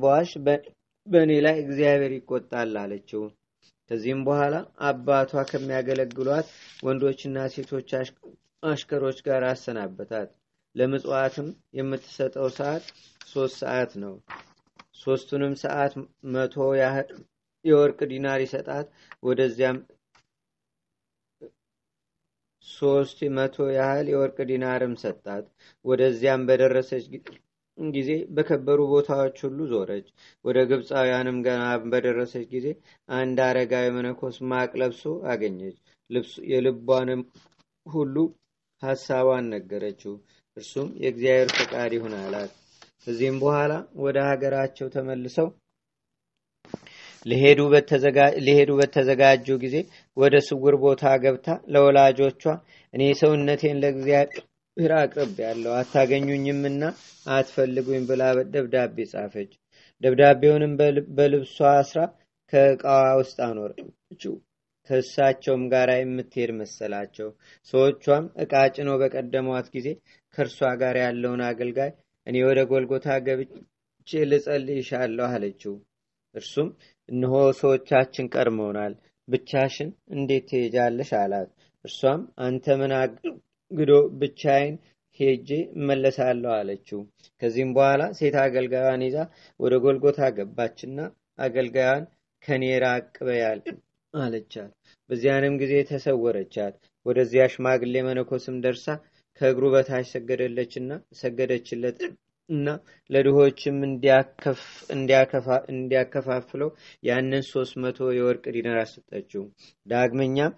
በዋሽ 0.00 0.30
በእኔ 1.06 1.30
ላይ 1.46 1.56
እግዚአብሔር 1.64 2.12
ይቆጣል 2.16 2.72
አለችው። 2.82 3.22
ከዚህም 3.90 4.20
በኋላ 4.26 4.54
አባቷ 4.88 5.42
ከሚያገለግሏት 5.48 6.46
ወንዶችና 6.86 7.38
ሴቶች 7.54 7.90
አሽከሮች 8.62 9.18
ጋር 9.26 9.42
አሰናበታት። 9.46 10.28
ለምጽዋትም 10.74 11.48
የምትሰጠው 11.78 12.48
ሰዓት 12.56 12.84
ሶስት 13.26 13.56
ሰዓት 13.62 13.92
ነው። 14.02 14.14
ሶስቱንም 15.02 15.54
ሰዓት 15.62 15.92
መቶ 16.34 16.54
ያህል 16.80 17.08
የወርቅ 17.64 17.98
ዲናር 18.10 18.40
ይሰጣት። 18.44 18.86
ወደዚያም 19.22 19.78
ሶስት 22.66 23.18
መቶ 23.36 23.56
ያህል 23.76 24.06
የወርቅ 24.10 24.38
ዲናርም 24.50 24.94
ሰጣት። 25.02 25.44
ወደዚያም 25.84 26.42
በደረሰች 26.48 27.04
ጊዜ 27.78 28.10
በከበሩ 28.34 28.80
ቦታዎች 28.92 29.36
ሁሉ 29.44 29.58
ዞረች። 29.72 30.06
ወደ 30.44 30.58
ግብፃውያንም 30.70 31.38
ገና 31.46 31.62
በደረሰች 31.92 32.46
ጊዜ 32.54 32.66
አንድ 33.08 33.38
አረጋዊ 33.46 33.86
መነኮስ 33.96 34.38
ማቅ 34.50 34.70
ለብሶ 34.80 35.02
አገኘች። 35.32 35.76
የልቧንም 36.52 37.22
ሁሉ 37.86 38.16
ሀሳቧን 38.82 39.44
ነገረችው። 39.52 40.14
እርሱም 40.56 40.88
የእግዚአብሔር 41.02 41.50
ፈቃድ 41.58 41.92
ይሁን 41.96 42.14
አላት። 42.20 42.50
ከዚህም 43.04 43.36
በኋላ 43.42 43.72
ወደ 44.02 44.18
ሀገራቸው 44.28 44.86
ተመልሰው 44.94 45.48
ሊሄዱ 47.26 47.60
በተዘጋጁ 48.78 49.48
ጊዜ 49.64 49.76
ወደ 50.16 50.34
ስውር 50.46 50.74
ቦታ 50.84 51.12
ገብታ 51.24 51.48
ለወላጆቿ 51.72 52.42
እኔ 52.94 53.02
ሰውነቴን 53.20 53.80
ለእግዚአብሔር 53.82 54.92
አቅርብ 54.98 55.36
ያለው 55.44 55.72
አታገኙኝምና 55.78 56.82
አትፈልጉኝ 57.30 58.02
ብላ 58.08 58.22
ደብዳቤ 58.54 59.06
ጻፈች። 59.12 59.52
ደብዳቤውንም 60.02 60.72
በልብሷ 61.18 61.58
አስራ 61.74 62.00
ከእቃዋ 62.52 63.02
ውስጥ 63.20 63.38
አኖረችው። 63.46 64.34
ከእሳቸውም 64.90 65.62
ጋር 65.72 65.90
የምትሄድ 65.94 66.50
መሰላቸው። 66.58 67.28
ሰዎቿም 67.72 68.24
እቃ 68.44 68.52
ጭነው 68.74 68.96
በቀደሟት 69.02 69.68
ጊዜ 69.74 69.88
ከእርሷ 70.36 70.60
ጋር 70.82 70.96
ያለውን 71.02 71.42
አገልጋይ 71.48 71.90
እኔ 72.26 72.36
ወደ 72.48 72.60
ጎልጎታ 72.70 73.06
ገብቼ 73.26 74.10
ልጸልይሻለሁ 74.30 75.26
አለችው። 75.30 75.74
እርሱም 76.34 76.68
እነሆ 77.08 77.32
ሰዎቻችን 77.60 78.30
ቀድመውናል፣ 78.34 78.92
ብቻሽን 79.28 79.90
እንዴት 80.14 80.44
ትሄጃለሽ? 80.50 81.10
አላት። 81.20 81.48
እርሷም 81.84 82.20
አንተ 82.46 82.74
ምን 82.80 82.92
አግዶ 83.00 83.90
ብቻዬን 84.20 84.74
ሄጄ 85.20 85.48
እመለሳለሁ 85.76 86.50
አለችው። 86.58 87.00
ከዚህም 87.42 87.70
በኋላ 87.76 88.02
ሴት 88.18 88.36
አገልጋዩን 88.44 89.02
ይዛ 89.06 89.16
ወደ 89.60 89.74
ጎልጎታ 89.84 90.20
ገባችና 90.36 90.98
አገልጋዩን 91.38 92.04
ከኔ 92.42 92.64
ራቅ 92.84 93.14
በያል 93.26 93.60
አለቻት። 94.14 94.70
በዚያንም 95.10 95.54
ጊዜ 95.60 95.74
ተሰወረቻት። 95.88 96.74
ወደዚያ 97.06 97.44
ሽማግሌ 97.52 97.94
መነኮስም 98.06 98.56
ደርሳ 98.64 98.86
ከእግሩ 99.40 99.64
በታች 99.74 100.06
ሰገደለችና 100.12 100.90
ሰገደችለት 101.20 102.00
እና 102.48 102.68
ለድሆችም 103.10 103.76
እንዲያከፋፍለው 105.70 106.70
ያንን 107.02 107.44
ሶስት 107.50 107.74
መቶ 107.82 107.98
የወርቅ 108.12 108.44
ዲናር 108.56 108.78
አሰጠችው። 108.82 109.44
ዳግመኛም 109.86 110.52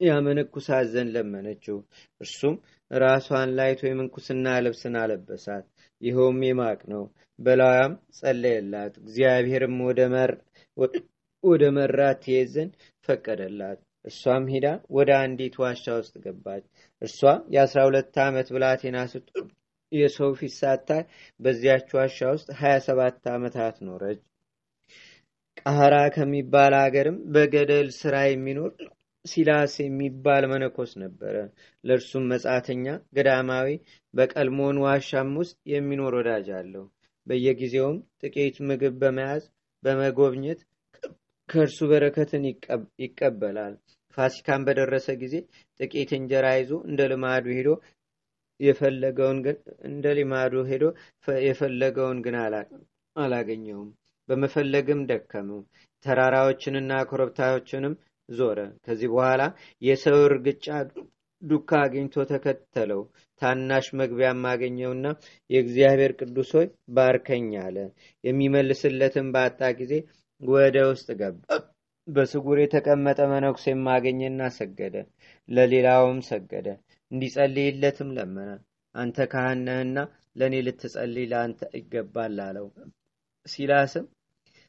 ያመነኩሳት 0.00 0.86
ዘንድ 0.92 1.10
ለመነችው። 1.16 1.78
እርሱም 2.20 2.56
ራሷን 2.90 3.50
ላይቶ 3.58 3.80
የምንኩስና 3.88 4.46
ልብስን 4.64 4.96
አለበሳት። 5.00 5.64
ይኸውም 6.02 6.40
የማቅ 6.46 6.80
ነው። 6.92 7.02
በላዋም 7.38 7.92
ጸለየላት። 8.18 8.94
እግዚአብሔርም 9.02 9.76
ወደ 9.86 10.00
መራት 11.78 12.18
ትሄድ 12.22 12.48
ዘንድ 12.50 12.72
ፈቀደላት። 13.08 13.78
እርሷም 14.04 14.44
ሂዳ 14.52 14.66
ወደ 14.96 15.10
አንዲት 15.20 15.54
ዋሻ 15.62 15.84
ውስጥ 15.98 16.14
ገባች። 16.24 16.64
እርሷ 17.02 17.20
የአስራ 17.54 17.78
ሁለት 17.88 18.16
ዓመት 18.24 18.48
ብላቴና 18.54 18.98
ስትሆን 19.12 19.48
የሰው 19.92 20.30
ፊት 20.38 20.54
ሳታይ 20.56 21.02
በዚያች 21.40 21.88
ዋሻ 21.98 22.18
ውስጥ 22.34 22.48
ሀያ 22.60 22.76
ሰባት 22.86 23.26
ዓመታት 23.34 23.76
ኖረች። 23.86 24.20
ቃራ 25.62 25.94
ከሚባል 26.14 26.74
አገርም 26.78 27.16
በገደል 27.34 27.88
ስራ 27.98 28.16
የሚኖር 28.26 28.72
ሲላስ 29.24 29.74
የሚባል 29.80 30.44
መነኮስ 30.50 30.92
ነበረ። 31.02 31.34
ለእርሱም 31.84 32.28
መጻተኛ 32.32 32.84
ገዳማዊ 33.16 33.68
በቀልሞን 34.14 34.76
ዋሻም 34.84 35.32
ውስጥ 35.40 35.56
የሚኖር 35.72 36.14
ወዳጅ 36.18 36.48
አለው። 36.58 36.84
በየጊዜውም 37.26 37.96
ጥቂት 38.22 38.56
ምግብ 38.68 38.94
በመያዝ 39.02 39.44
በመጎብኘት 39.82 40.60
ከእርሱ 41.48 41.78
በረከትን 41.90 42.44
ይቀበላል። 43.02 43.74
ፋሲካን 44.16 44.62
በደረሰ 44.66 45.08
ጊዜ 45.20 45.34
ጥቂት 45.80 46.10
እንጀራ 46.16 46.46
ይዞ 46.56 46.70
እንደ 46.88 47.00
ልማዱ 47.10 47.46
ሄዶ 47.58 47.70
የፈለገውን 48.60 49.38
ግን 49.44 49.56
እንደ 49.88 50.14
ልማዱ 50.18 50.54
ሄዶ 50.70 50.84
የፈለገውን 51.44 52.18
ግን 52.24 52.36
አላገኘውም። 53.16 53.90
በመፈለግም 54.28 55.00
ደከመው። 55.10 55.60
ተራራዎችንና 56.04 56.92
ኮረብታዎችንም 57.10 57.94
ዞረ። 58.28 58.58
ከዚህ 58.84 59.08
በኋላ 59.12 59.42
የሰው 59.82 60.18
እርግጫ 60.26 60.66
ዱካ 61.42 61.70
አግኝቶ 61.84 62.24
ተከተለው። 62.30 63.00
ታናሽ 63.42 63.86
መግቢያም 64.00 64.42
አገኘውና 64.50 65.06
የእግዚአብሔር 65.50 66.12
ቅዱስ 66.20 66.50
ሆይ 66.56 66.66
ባርከኝ 66.96 67.50
አለ። 67.64 67.76
የሚመልስለትን 68.24 69.26
ባጣ 69.34 69.60
ጊዜ 69.80 69.92
ወደ 70.42 70.76
ውስጥ 70.88 71.08
ገባ። 71.20 71.42
በስጉር 72.08 72.58
የተቀመጠ 72.60 73.18
መነኩሴም 73.32 73.82
አገኘና 73.94 74.42
ሰገደ። 74.56 74.96
ለሌላውም 75.48 76.20
ሰገደ። 76.28 76.68
እንዲጸልይለትም 77.10 78.10
ለመነ። 78.16 78.50
አንተ 78.94 79.26
ካህን 79.32 79.60
ነህና 79.66 79.98
ለእኔ 80.36 80.54
ልትጸልይ 80.66 81.26
ለአንተ 81.32 81.60
ይገባል 81.78 82.38
አለው። 82.46 82.66
ሲላስም 83.46 84.06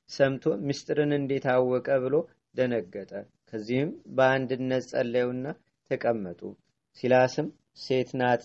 ሰምቶ 0.09 0.43
ምስጢርን 0.67 1.11
እንዴት 1.17 1.45
አወቀ 1.53 1.87
ብሎ 2.03 2.15
ደነገጠ። 2.55 3.11
ከዚህም 3.49 3.89
በአንድነት 4.15 4.83
ጸለዩና 4.91 5.45
ተቀመጡ። 5.91 6.41
ሲላስም 6.97 7.47
ሴት 7.83 8.09
ናት 8.19 8.41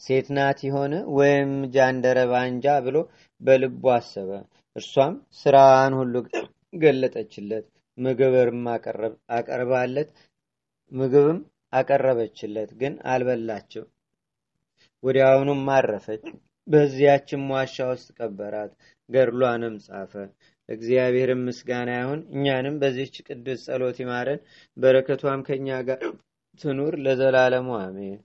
ሴት 0.00 0.26
ናት 0.36 0.58
የሆነ 0.66 0.94
ወይም 1.16 1.50
ጃንደረባ 1.74 2.32
እንጃ 2.50 2.66
ብሎ 2.86 2.96
በልቡ 3.40 3.84
አሰበ። 3.94 4.30
እርሷም 4.76 5.14
ስራዋን 5.38 5.94
ሁሉ 5.94 6.14
ገለጠችለት። 6.82 7.66
ምግብም 7.98 8.60
አቀርባለት 9.38 10.12
ምግብም 10.92 11.38
አቀረበችለት፣ 11.72 12.70
ግን 12.80 12.94
አልበላቸው። 13.06 13.84
ወዲያውኑም 15.04 15.64
አረፈች። 15.74 16.24
በዚያችም 16.66 17.44
ዋሻ 17.52 17.76
ውስጥ 17.90 18.08
ቀበራት። 18.18 18.72
ገድሏንም 19.10 19.76
ጻፈ። 19.86 20.12
እግዚአብሔርም 20.68 21.40
ምስጋና 21.46 21.90
ይሁን። 21.98 22.20
እኛንም 22.34 22.74
በዚህች 22.82 23.16
ቅዱስ 23.28 23.62
ጸሎት 23.66 23.96
ይማረን፣ 24.02 24.40
በረከቷም 24.76 25.40
ከእኛ 25.46 25.78
ጋር 25.88 26.02
ትኑር 26.60 26.94
ለዘላለሙ 27.04 27.68
አሜን። 27.80 28.18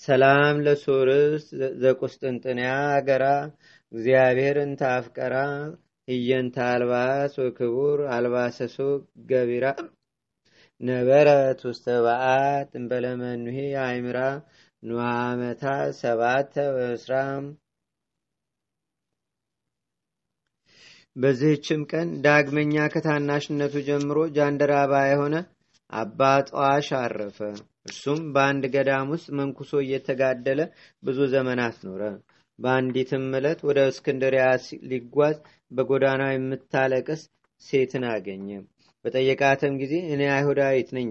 ሰላም 0.00 0.56
ለሶርስ 0.66 1.44
ዘቁስጥንጥንያ 1.82 2.68
አገራ 2.94 3.24
እግዚአብሔር 3.92 4.56
እንተ 4.62 4.82
አፍቀራ 4.92 5.34
እየንተ 6.08 6.56
አልባስ 6.66 7.32
ወክቡር 7.40 7.98
አልባሰሶ 8.14 8.76
ገቢራ 9.30 9.66
ነበረት 10.80 11.60
ውስተ 11.68 11.86
በዓት 12.04 12.70
እንበለመኑሄ 12.78 13.58
አይምራ 13.82 14.18
ኑዓመታ 14.82 15.64
ሰባተ 15.98 16.54
በስራም 16.76 17.44
በዚህችም 21.16 21.80
ቀን 21.90 22.08
ዳግመኛ 22.24 22.74
ከታናሽነቱ 22.92 23.74
ጀምሮ 23.88 24.18
ጃንደራባ 24.36 24.92
የሆነ 25.06 25.36
አባ 25.92 26.20
ጠዋሽ 26.48 26.88
አረፈ። 26.98 27.38
እርሱም 27.86 28.20
በአንድ 28.34 28.64
ገዳም 28.74 29.08
ውስጥ 29.14 29.28
መንኩሶ 29.38 29.72
እየተጋደለ 29.84 30.60
ብዙ 31.02 31.18
ዘመናት 31.32 31.76
ኖረ። 31.86 32.02
በአንዲትም 32.60 33.24
ዕለት 33.36 33.60
ወደ 33.68 33.80
እስክንድሪያ 33.90 34.44
ሊጓዝ 34.90 35.36
በጎዳና 35.70 36.22
የምታለቅስ 36.30 37.22
ሴትን 37.62 38.04
አገኘ። 38.10 38.48
በጠየቃትም 39.04 39.74
ጊዜ 39.82 39.94
እኔ 40.12 40.22
አይሁዳዊት 40.34 40.88
ነኝ፣ 40.96 41.10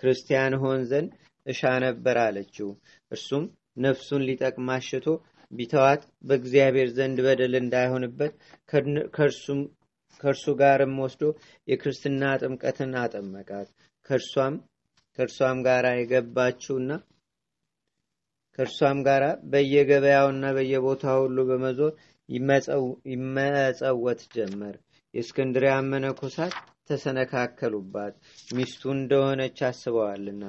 ክርስቲያን 0.00 0.54
ሆን 0.62 0.80
ዘንድ 0.90 1.10
እሻ 1.46 1.72
ነበር 1.84 2.16
አለችው። 2.24 2.68
እርሱም 3.12 3.44
ነፍሱን 3.84 4.22
ሊጠቅማት 4.28 4.84
ሽቶ 4.88 5.06
ቢተዋት 5.50 6.02
በእግዚአብሔር 6.28 6.88
ዘንድ 6.96 7.18
በደል 7.26 7.54
እንዳይሆንበት 7.60 8.32
ከእርሱ 10.20 10.44
ጋርም 10.60 10.94
ወስዶ 11.02 11.22
የክርስትና 11.68 12.22
ጥምቀትን 12.42 12.92
አጠመቃት። 13.02 13.68
ከእርሷም 15.18 15.58
ጋር 15.66 15.84
የገባችውና 15.92 16.90
ከእርሷም 18.58 18.98
ጋር 19.06 19.22
በየገበያውና 19.52 20.44
በየቦታው 20.56 21.20
ሁሉ 21.24 21.38
በመዞር 21.48 21.92
ይመጸወት 23.08 24.20
ጀመር። 24.34 24.74
የእስክንድሪያ 25.14 25.72
መነኮሳት 25.88 26.54
ተሰነካከሉባት፣ 26.88 28.14
ሚስቱ 28.48 28.82
እንደሆነች 28.96 29.58
አስበዋልና። 29.68 30.42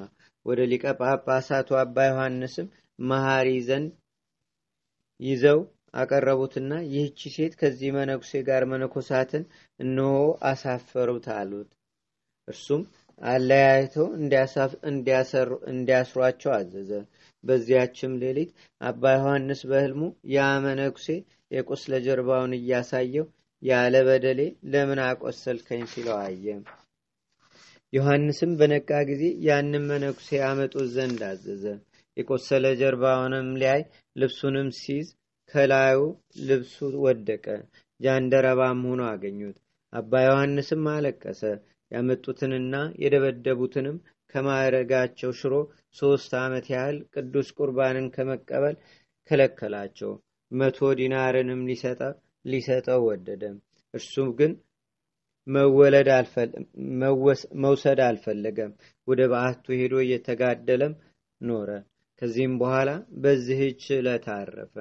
ወደ 0.46 0.60
ሊቀ 0.72 0.84
ጳጳሳቱ 1.00 1.68
አባ 1.80 1.96
ዮሐንስም 2.08 2.68
መሐሪ 2.98 3.48
ዘንድ 3.68 3.90
ይዘው 5.20 5.60
አቀረቡትና 5.94 6.72
ይህቺ 6.88 7.20
ሴት 7.34 7.52
ከዚህ 7.60 7.90
መነኩሴ 7.96 8.32
ጋር 8.48 8.62
መነኮሳትን 8.72 9.44
እነሆ 9.80 10.16
አሳፈሩት 10.50 11.26
አሉት። 11.36 11.70
እርሱም 12.48 12.82
አለያይተው 13.20 14.06
እንዲያስሯቸው 15.70 16.50
አዘዘ። 16.56 16.90
በዚያችም 17.46 18.12
ሌሊት 18.22 18.50
አባ 18.80 19.12
ዮሐንስ 19.16 19.60
በሕልሙ 19.70 20.02
ያ 20.32 20.46
መነኩሴ 20.64 21.06
የቁስለ 21.50 22.00
ጀርባውን 22.06 22.54
እያሳየው 22.58 23.26
ያለ 23.62 23.96
በደሌ 24.06 24.40
ለምን 24.72 25.00
አቆሰልከኝ 25.04 25.82
ሲለው 25.92 26.16
አየ። 26.20 26.46
ዮሐንስም 27.92 28.52
በነቃ 28.60 28.90
ጊዜ 29.08 29.24
ያንን 29.46 29.84
መነኩሴ 29.90 30.28
ያመጡት 30.40 30.88
ዘንድ 30.94 31.20
አዘዘ። 31.28 31.64
የቆሰለ 32.16 32.66
ጀርባውንም 32.80 33.48
ሊያይ 33.60 33.82
ልብሱንም 34.16 34.68
ሲይዝ 34.78 35.08
ከላዩ 35.54 35.98
ልብሱ 36.48 36.76
ወደቀ። 37.04 37.44
ጃንደረባም 38.00 38.80
ሆኖ 38.88 39.02
አገኙት። 39.10 39.56
አባ 39.92 40.22
ዮሐንስም 40.26 40.84
አለቀሰ። 40.94 41.42
ያመጡትንና 41.90 42.74
የደበደቡትንም 43.02 43.96
ከማዕረጋቸው 44.34 45.30
ሽሮ 45.40 45.54
ሶስት 45.96 46.32
ዓመት 46.40 46.66
ያህል 46.72 46.96
ቅዱስ 47.14 47.48
ቁርባንን 47.58 48.06
ከመቀበል 48.14 48.76
ከለከላቸው። 49.30 50.12
መቶ 50.50 50.88
ዲናርንም 50.98 51.60
ሊሰጠው 52.44 53.00
ወደደ። 53.08 53.42
እርሱ 53.94 54.14
ግን 54.38 54.52
መውሰድ 57.62 58.00
አልፈለገም። 58.06 58.72
ወደ 59.08 59.20
በዓቱ 59.32 59.66
ሄዶ 59.80 59.94
እየተጋደለም 60.04 60.94
ኖረ። 61.40 61.70
ከዚህም 62.22 62.54
በኋላ 62.60 62.90
በዚህች 63.22 63.84
ዕለት 63.96 64.26
አረፈ። 64.34 64.74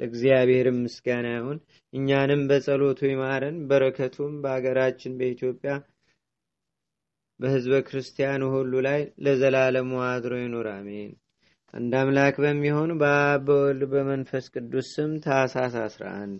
ለእግዚአብሔር 0.00 0.66
ምስጋና 0.78 1.26
ይሁን። 1.36 1.58
እኛንም 1.92 2.42
በጸሎቱ 2.50 3.00
ይማረን። 3.10 3.56
በረከቱም 3.68 4.34
በአገራችን 4.42 5.16
በኢትዮጵያ 5.20 5.72
በሕዝበ 7.40 7.74
ክርስቲያኑ 7.86 8.42
ሁሉ 8.54 8.72
ላይ 8.86 9.00
ለዘላለሙ 9.24 9.90
አድሮ 10.06 10.32
ይኑር፣ 10.40 10.68
አሜን። 10.72 11.10
አንድ 11.74 11.92
አምላክ 11.98 12.36
በሚሆን 12.44 12.90
በአብ 13.00 13.42
በወልድ 13.46 13.82
በመንፈስ 13.92 14.44
ቅዱስ 14.54 14.86
ስም 14.94 15.10
ታኅሳስ 15.24 15.74
11 15.82 16.38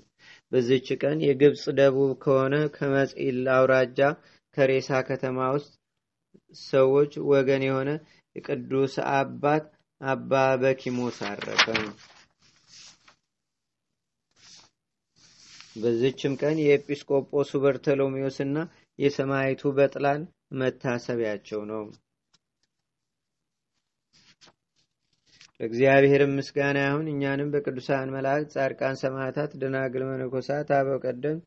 በዚች 0.53 0.89
ቀን 1.03 1.19
የግብፅ 1.25 1.65
ደቡብ 1.79 2.13
ከሆነ 2.23 2.55
ከመጽኢል 2.77 3.41
አውራጃ 3.57 4.01
ከሬሳ 4.57 5.01
ከተማ 5.09 5.39
ውስጥ 5.57 5.73
ሰዎች 6.65 7.13
ወገን 7.31 7.65
የሆነ 7.67 7.91
የቅዱስ 8.37 8.95
አባት 9.15 9.67
አባ 10.01 10.33
በኪሞስ 10.61 11.19
አረፈ። 11.29 11.67
በዚችም 15.77 16.33
ቀን 16.41 16.57
የኤጲስቆጶሱ 16.63 17.51
በርተሎሜዎስና 17.65 18.57
የሰማይቱ 18.99 19.73
በጥላን 19.77 20.23
መታሰቢያቸው 20.51 21.61
ነው። 21.71 21.83
ለእግዚአብሔር 25.61 26.23
ምስጋና 26.33 26.79
ይሁን። 26.85 27.07
እኛንም 27.13 27.49
በቅዱሳን 27.55 28.13
መላእክት፣ 28.15 28.51
ጻድቃን፣ 28.55 28.97
ሰማዕታት፣ 29.01 29.53
ደናግል፣ 29.63 30.03
መነኮሳት፣ 30.11 30.69
አበው 30.77 30.99
ቀደም 31.05 31.39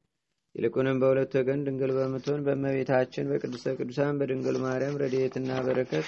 ይልቁንም 0.56 0.98
በሁለት 1.02 1.34
ወገን 1.40 1.60
ድንግል 1.66 1.92
በምትሆን 1.98 2.42
በእመቤታችን 2.46 3.30
በቅድስተ 3.32 3.76
ቅዱሳን 3.78 4.18
በድንግል 4.20 4.58
ማርያም 4.64 5.00
ረድኤትና 5.02 5.60
በረከት 5.68 6.08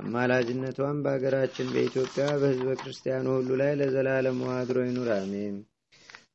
አማላጅነቷን 0.00 0.98
በአገራችን 1.04 1.72
በኢትዮጵያ 1.74 2.26
በሕዝበ 2.40 2.70
ክርስቲያኑ 2.80 3.26
ሁሉ 3.36 3.50
ላይ 3.60 3.72
ለዘላለም 3.80 4.40
አድሮ 4.54 4.78
ይኑር፣ 4.86 5.10
አሜን። 5.16 5.56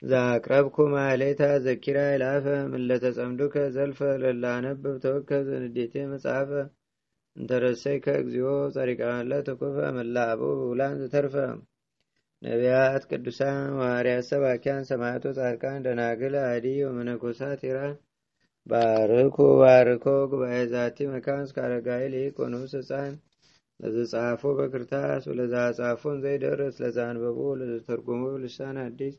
ዛቅረብኩ 0.02 0.78
ማሌታ 0.92 1.44
ዘኪራ 1.66 2.00
ይላፈ 2.10 2.46
ምለተጸምዱከ 2.74 3.56
ዘልፈ 3.76 4.00
ለላነብብ 4.22 4.96
ተወከብ 5.04 5.46
ዘንዴቴ 5.50 5.96
መጽሐፈ 6.12 6.52
እንተረሰይ 7.36 7.98
ከእግዚኦ 8.06 8.52
ጸሪቃለ 8.76 9.32
ተኮፈ 9.48 9.78
መላአቦ 9.98 10.42
ብውላን 10.60 10.96
ዘተርፈ። 11.02 11.36
ነቢያት፣ 12.42 13.04
ቅዱሳን፣ 13.12 13.60
ሐዋርያት፣ 13.74 14.26
ሰባኪያን፣ 14.30 14.84
ሰማዕቶ፣ 14.90 15.26
ጻድቃን፣ 15.38 15.80
ደናግል፣ 15.86 16.36
አዲ 16.44 16.66
ወመነኮሳት 16.88 17.62
ኢራን 17.70 17.96
ባርኩ 18.68 19.38
ባርኮ 19.62 20.06
ጉባኤ 20.32 20.58
ዛቲ 20.74 20.98
መካን 21.12 21.42
እስከ 21.46 21.58
አረጋዊ 21.66 22.04
ሊቅ 22.14 22.36
ወንዑስ 22.44 22.74
ሕፃን 22.80 23.14
ለዘጻፎ 23.80 24.44
በክርታስ 24.58 25.24
ወለዛ 25.32 25.56
ጻፎን 25.80 26.18
ዘይደርስ 26.24 26.76
ለዛ 26.84 26.98
አንበቦ 27.12 27.40
ለዘተርጎሞ 27.60 28.24
ልሳን 28.44 28.78
አዲስ 28.86 29.16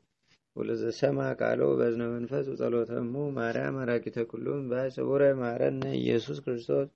ወለዘሰማ 0.59 1.19
ቃሎ 1.41 1.61
በዝነ 1.79 2.05
መንፈስ 2.13 2.47
ጸሎተሙ 2.61 3.15
ማርያም 3.37 3.77
አራቂተ 3.83 4.25
ኩሉም 4.31 4.63
ሰቡረ 4.97 5.23
ማረነ 5.41 5.83
ኢየሱስ 6.01 6.39
ክርስቶስ። 6.45 6.89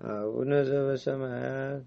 አቡነ 0.00 0.52
ዘበሰማያት 0.68 1.82